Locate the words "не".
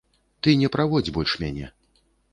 0.61-0.71